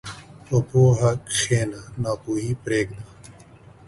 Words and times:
په 0.45 0.57
پوهه 0.67 1.11
کښېنه، 1.27 1.81
ناپوهي 2.03 2.53
پرېږده. 2.63 3.03